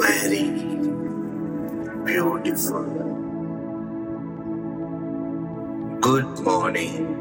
[0.00, 0.50] very
[2.04, 2.84] beautiful.
[6.00, 7.16] Good morning.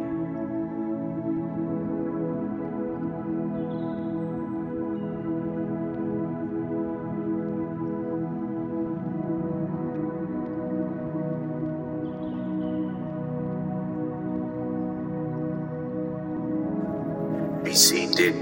[17.63, 18.35] Be seated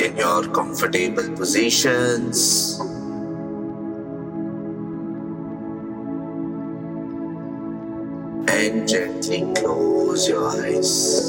[0.00, 2.85] in your comfortable positions.
[8.66, 11.25] And gently close your eyes.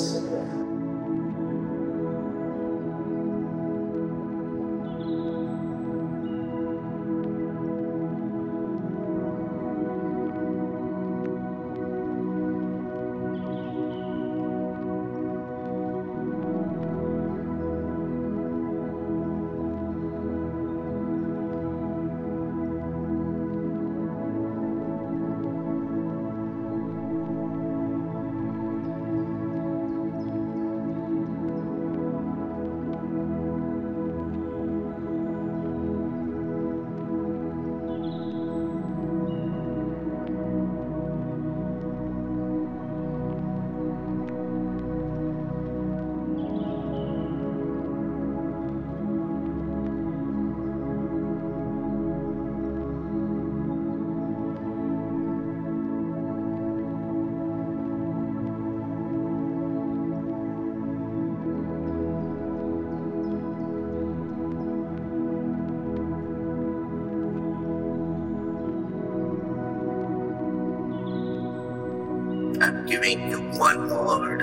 [72.98, 74.42] Giving you one word.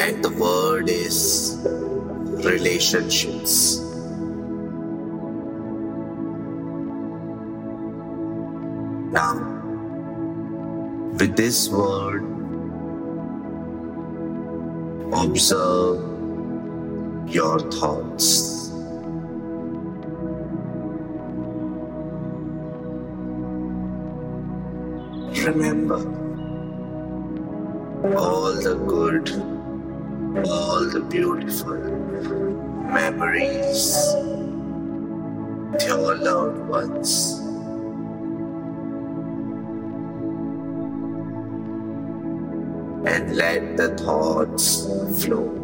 [0.00, 1.58] And the word is
[2.44, 3.78] relationships.
[9.12, 9.34] Now,
[11.18, 12.22] with this word,
[15.12, 16.00] observe
[17.28, 18.49] your thoughts.
[25.46, 25.96] Remember
[28.16, 29.30] all the good,
[30.46, 31.76] all the beautiful
[32.92, 33.96] memories
[35.72, 37.38] with your loved ones.
[43.06, 44.84] And let the thoughts
[45.24, 45.59] flow.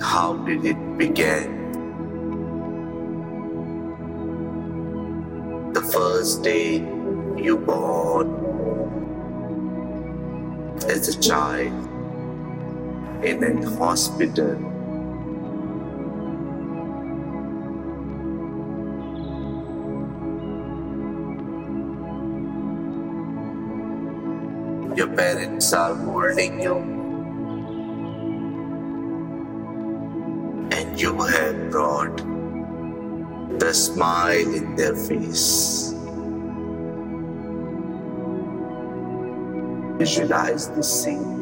[0.00, 1.72] How did it begin?
[5.72, 6.76] The first day
[7.36, 8.28] you born
[10.88, 11.72] as a child
[13.24, 14.56] in a hospital.
[24.96, 26.95] Your parents are holding you
[30.96, 32.16] you have brought
[33.58, 35.92] the smile in their face.
[39.98, 41.35] Visualize the scene.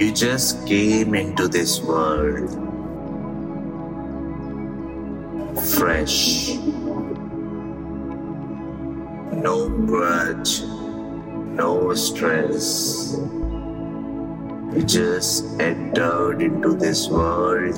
[0.00, 2.48] You just came into this world
[5.76, 6.54] fresh.
[9.44, 13.14] No grudge, no stress.
[14.74, 17.76] You just entered into this world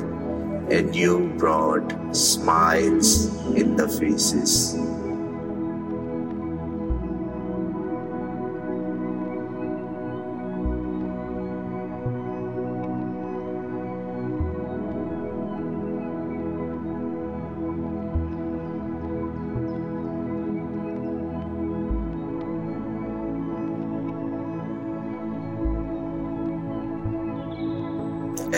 [0.70, 4.92] and you brought smiles in the faces.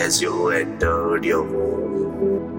[0.05, 2.53] As you entered your home.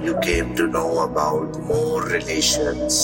[0.00, 2.94] You came to know about more relations.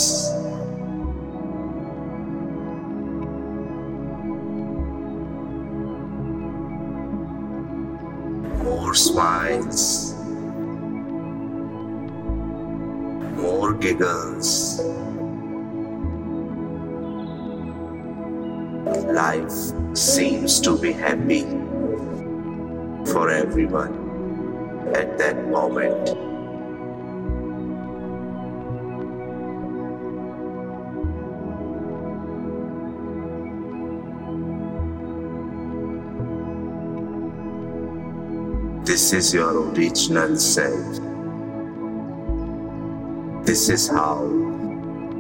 [8.63, 10.15] More smiles.
[13.35, 14.81] More giggles.
[19.17, 21.41] Life seems to be happy
[23.11, 26.05] for everyone at that moment.
[38.85, 41.01] This is your original self.
[43.47, 44.27] This is how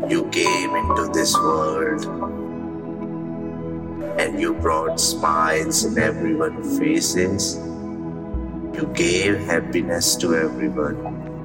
[0.06, 2.35] you came into this world.
[4.18, 7.56] And you brought smiles in everyone's faces.
[7.56, 11.35] You gave happiness to everyone.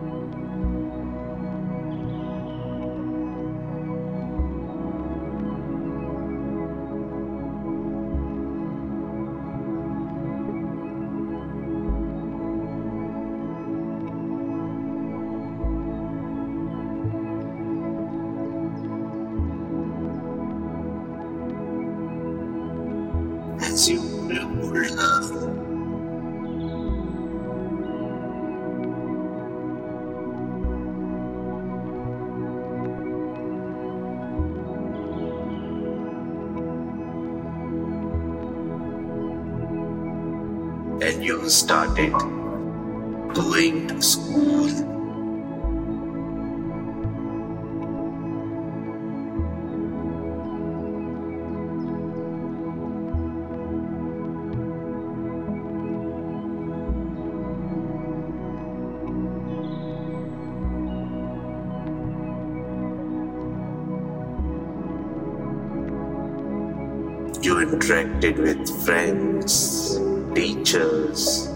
[67.51, 69.98] You interacted with friends,
[70.33, 71.50] teachers.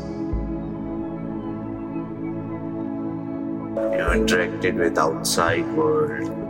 [3.96, 6.45] You interacted with outside world.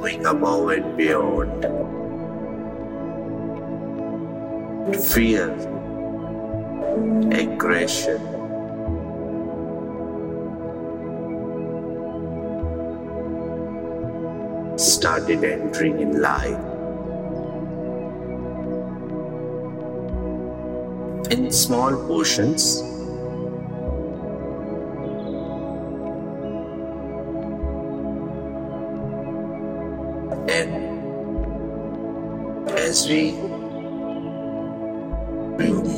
[0.00, 1.62] Going above and beyond.
[5.12, 5.50] Fear,
[7.32, 8.20] aggression,
[14.78, 16.64] started entering in life.
[21.30, 22.89] In small portions,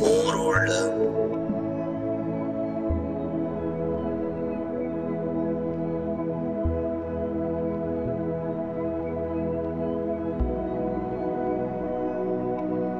[0.01, 0.97] more older,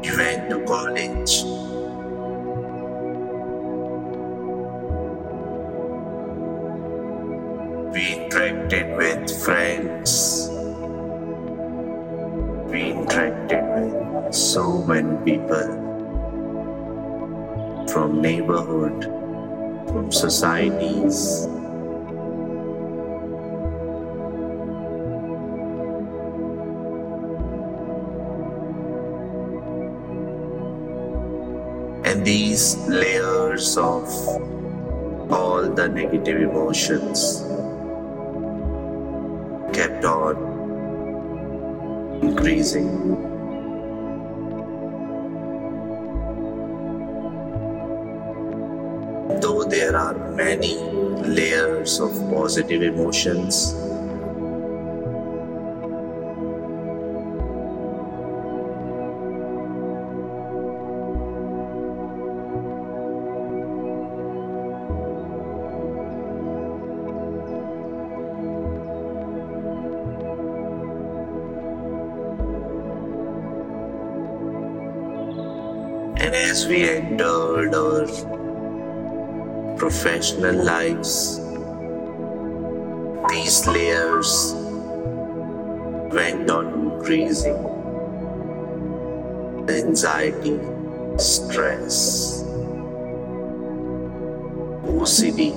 [0.03, 1.45] we went to college.
[7.95, 10.32] We interacted with friends.
[14.83, 15.67] So many people
[17.89, 19.05] from neighborhood,
[19.87, 21.47] from societies.
[32.05, 34.09] And these layers of
[35.31, 37.45] all the negative emotions
[39.73, 40.37] kept on
[42.23, 43.32] increasing.
[49.93, 50.79] There are many
[51.21, 53.75] layers of positive emotions,
[80.03, 81.39] professional lives,
[83.29, 84.53] these layers
[86.13, 87.55] went on increasing.
[89.69, 90.59] Anxiety,
[91.19, 92.43] stress,
[94.83, 95.55] OCD.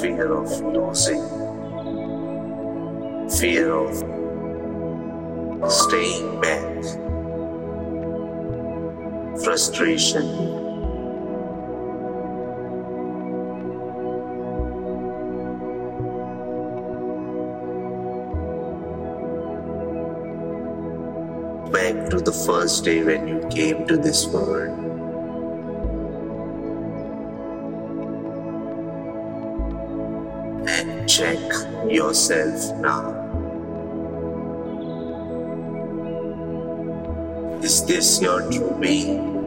[0.00, 1.35] Fear of losing,
[3.38, 3.94] fear of
[5.70, 6.82] staying back,
[9.44, 10.24] frustration,
[21.70, 24.78] back to the first day when you came to this world.
[30.68, 31.38] And check
[31.90, 33.25] yourself now.
[37.66, 39.42] Is this your true being?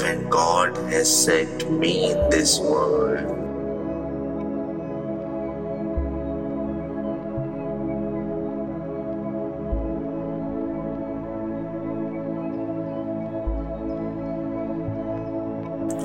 [0.00, 3.22] When God has sent me in this world,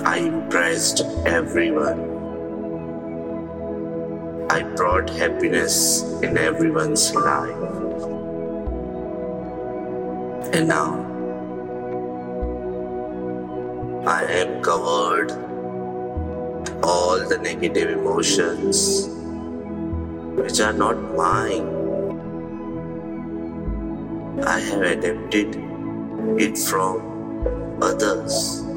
[0.05, 2.08] I impressed everyone.
[4.59, 7.55] I brought happiness in everyone's life.
[10.51, 10.99] And now
[14.05, 15.31] I am covered
[16.83, 19.07] all the negative emotions
[20.35, 21.67] which are not mine.
[24.43, 25.55] I have adapted
[26.37, 28.68] it from others.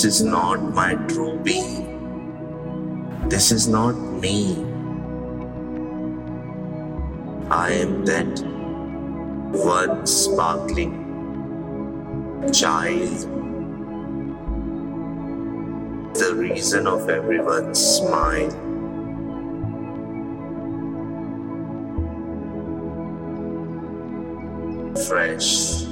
[0.00, 3.28] This is not my true being.
[3.28, 4.56] This is not me.
[7.50, 8.40] I am that
[9.52, 10.94] one sparkling
[12.50, 13.28] child,
[16.14, 18.50] the reason of everyone's smile.
[25.06, 25.89] Fresh,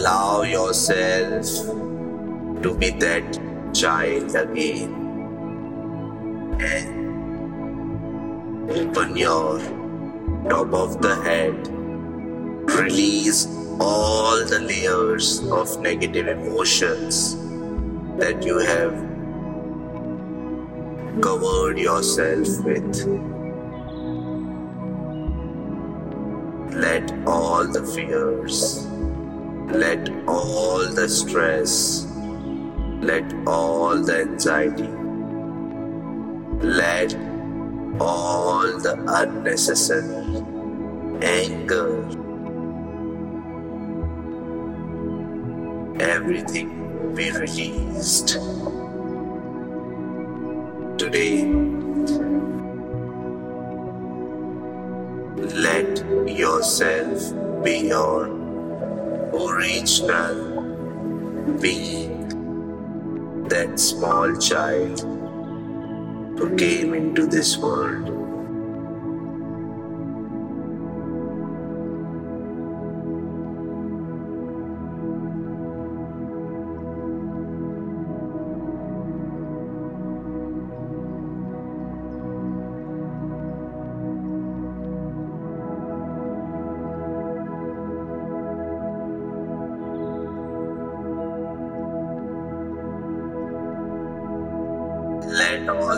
[0.00, 1.44] Allow yourself
[2.62, 3.38] to be that
[3.74, 4.94] child again
[6.58, 7.10] and
[8.70, 9.60] open your
[10.48, 11.68] top of the head.
[12.80, 13.46] Release
[13.78, 17.36] all the layers of negative emotions
[18.16, 18.94] that you have
[21.20, 23.04] covered yourself with.
[26.72, 28.86] Let all the fears,
[29.72, 32.06] let all the stress,
[33.00, 34.88] let all the anxiety,
[36.66, 37.14] let
[38.00, 40.42] all the unnecessary
[41.22, 42.02] anger,
[46.00, 48.38] everything be released.
[50.98, 51.44] Today,
[55.54, 58.39] let yourself be your
[59.34, 60.62] original
[61.60, 62.28] being,
[63.48, 65.00] that small child
[66.38, 68.19] who came into this world.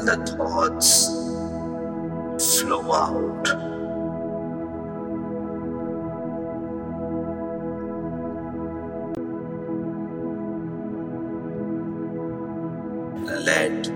[0.05, 1.07] The thoughts
[2.61, 3.45] flow out.
[13.47, 13.87] Let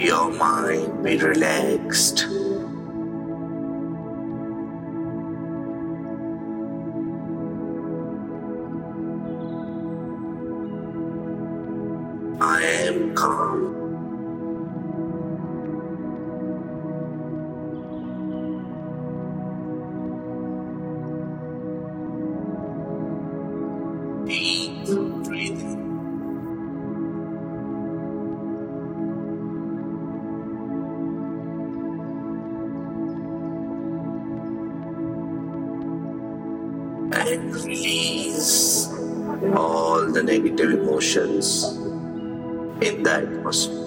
[0.00, 2.27] your mind be relaxed.
[40.58, 41.76] Negative emotions
[42.82, 43.84] in the atmosphere.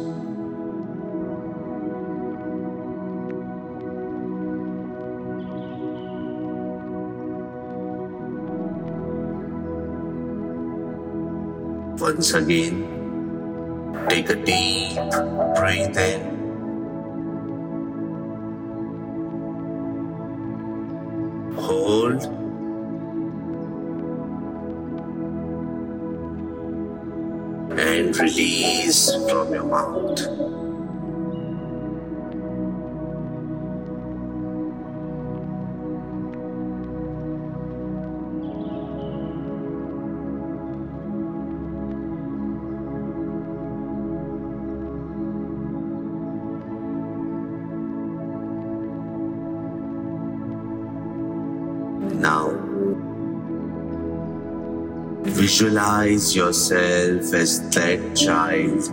[12.00, 12.88] Once again,
[14.10, 14.96] take a deep
[15.56, 16.32] breath in.
[21.56, 22.51] Hold.
[28.20, 30.61] Release from your mouth.
[55.52, 58.88] Visualize yourself as that child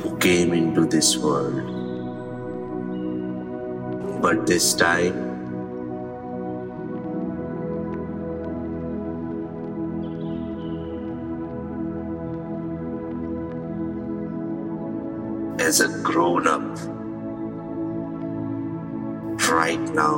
[0.00, 1.60] who came into this world.
[4.22, 5.12] But this time,
[15.60, 16.64] as a grown up,
[19.50, 20.16] right now,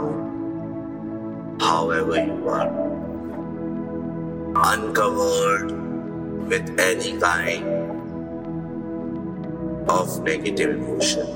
[1.59, 2.90] however you are,
[4.63, 5.73] uncovered
[6.49, 7.65] with any kind
[9.89, 11.27] of negative emotion.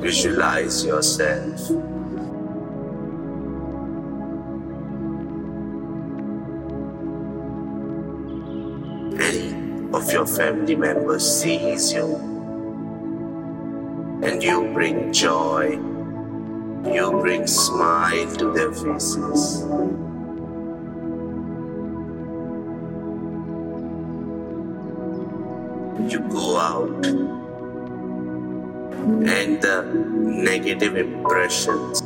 [0.00, 1.70] Visualize yourself
[9.20, 9.52] any
[9.92, 12.16] of your family members sees you
[14.22, 15.78] and you bring joy
[16.84, 19.62] you bring smile to their faces.
[26.10, 27.06] You go out
[29.06, 32.00] and the negative impressions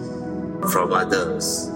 [0.72, 1.70] from others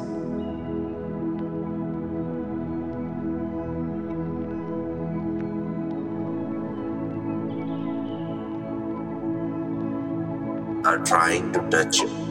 [10.84, 12.27] are trying to touch you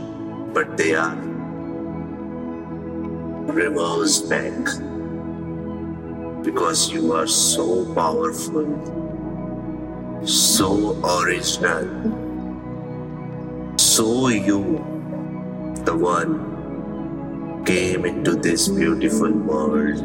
[0.53, 1.15] but they are
[3.53, 4.65] reversed back
[6.43, 8.65] because you are so powerful,
[10.25, 11.87] so original,
[13.77, 14.61] so you,
[15.83, 19.97] the one, came into this beautiful world.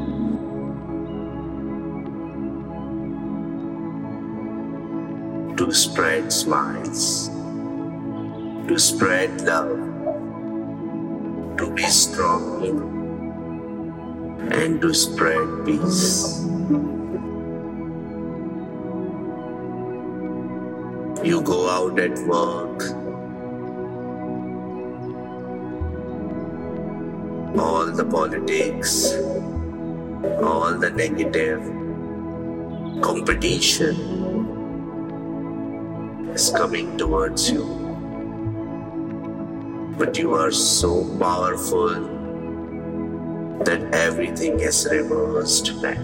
[5.59, 7.29] To spread smiles,
[8.67, 9.92] to spread love,
[11.59, 12.65] to be strong
[14.53, 16.41] and to spread peace.
[21.25, 22.83] You go out at work,
[27.59, 29.13] all the politics,
[30.43, 31.63] all the negative
[33.03, 33.95] competition
[36.35, 37.82] is coming towards you
[39.99, 41.91] but you are so powerful
[43.65, 45.99] that everything is reversed back.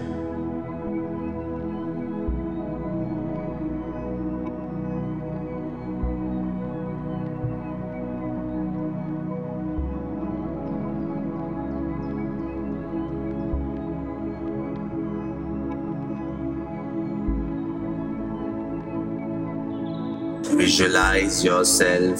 [20.59, 22.19] Visualize yourself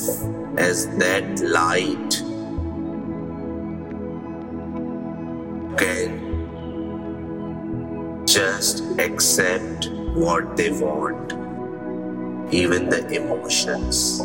[0.60, 2.12] as that light
[5.78, 6.10] can
[8.28, 11.32] just accept what they want,
[12.54, 14.20] even the emotions.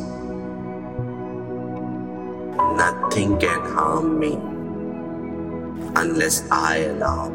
[2.83, 4.33] Nothing can harm me
[5.95, 7.31] unless I allow.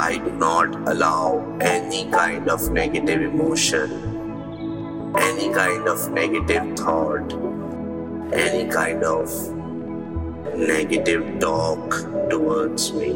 [0.00, 4.21] I do not allow any kind of negative emotion
[5.18, 7.32] any kind of negative thought,
[8.32, 9.28] any kind of
[10.56, 11.90] negative talk
[12.30, 13.10] towards me.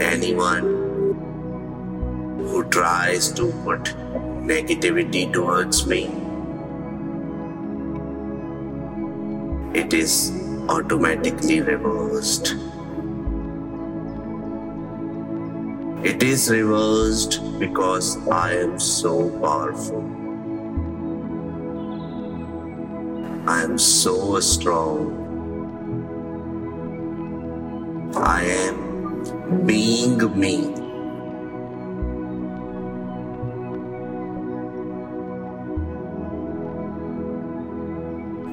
[0.00, 0.64] Anyone
[2.38, 3.94] who tries to put
[4.52, 6.04] negativity towards me,
[9.74, 10.32] it is
[10.68, 12.54] automatically reversed.
[16.04, 20.04] It is reversed because I am so powerful.
[23.48, 25.26] I am so strong.
[28.14, 30.72] I am being me.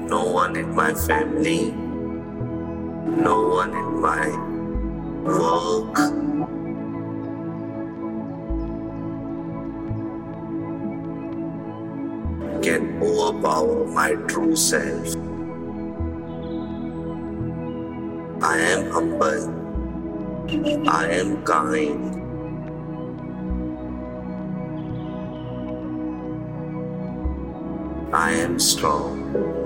[0.08, 1.70] No one in my family,
[3.06, 4.28] no one in my
[5.22, 5.96] work,
[13.02, 15.16] overpower my true self.
[18.42, 19.64] I am humble.
[20.88, 22.22] I am kind.
[28.12, 29.56] I am strong.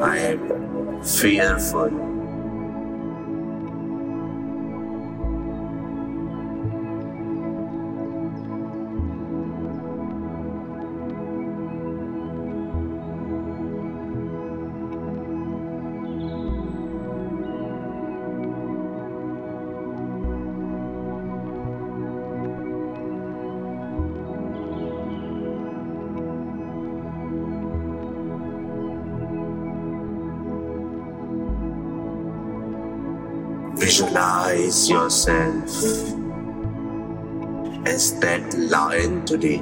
[0.00, 2.19] I am fearful.
[34.00, 35.68] Visualize yourself
[37.86, 39.58] as that lion today.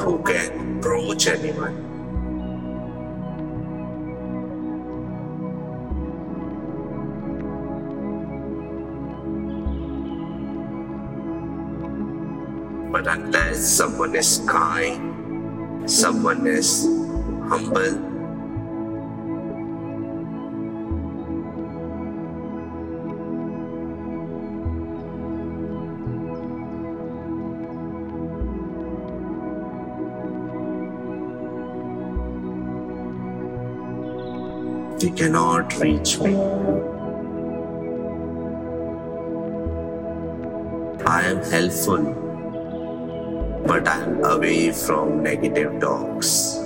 [0.00, 1.76] Who can approach anyone?
[12.90, 15.11] But unless someone is kind,
[15.86, 16.86] someone is
[17.48, 18.10] humble,
[34.98, 36.36] they cannot reach me.
[41.04, 42.21] I am helpful,
[43.72, 46.61] but I am away from negative talks.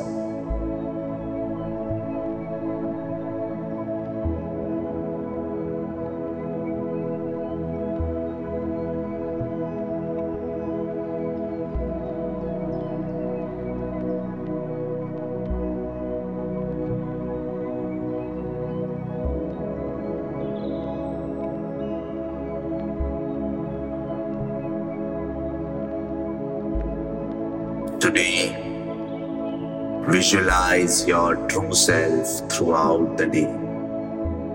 [30.09, 33.45] Visualize your true self throughout the day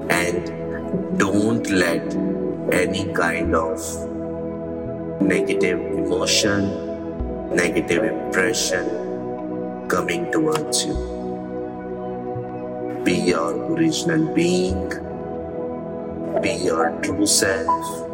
[0.09, 2.01] and don't let
[2.71, 3.79] any kind of
[5.21, 10.95] negative emotion, negative impression coming towards you.
[13.03, 14.89] Be your original being,
[16.41, 18.10] be your true self.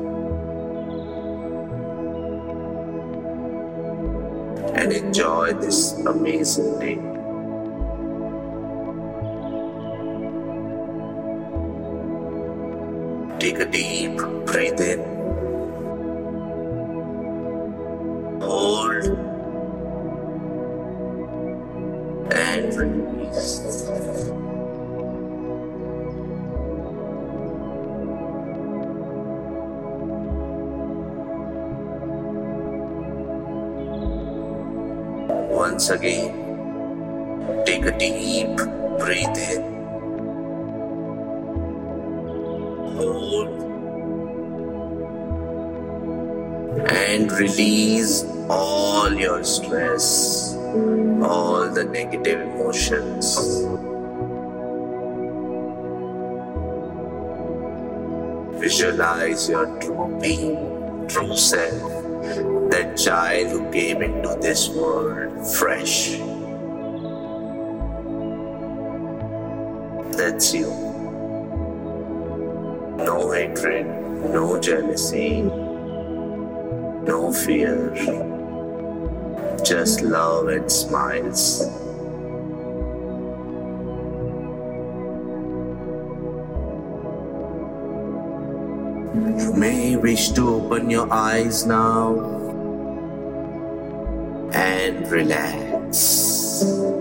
[4.98, 6.96] Enjoy this amazing day.
[13.40, 15.17] Take a deep breath in.
[35.88, 38.58] Once again, take a deep
[39.00, 39.62] breath in.
[42.98, 43.48] Hold.
[46.92, 50.56] And release all your stress,
[51.24, 53.38] all the negative emotions.
[58.60, 66.18] Visualize your true being, true self that child who came into this world fresh.
[70.18, 70.68] That's you.
[72.98, 73.86] No hatred,
[74.32, 77.94] no jealousy, no fear,
[79.64, 81.62] just love and smiles.
[89.14, 92.47] You may wish to open your eyes now
[95.06, 96.97] relax.